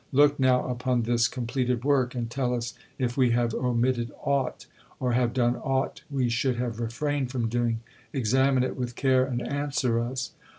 [0.11, 4.65] Look now upon this completed work, and tell us if we have omitted aught,
[4.99, 9.47] or have done aught we should have refrained from doing, examine it with care and
[9.47, 10.31] answer us."